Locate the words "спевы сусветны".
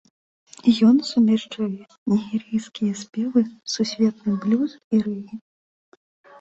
3.03-4.31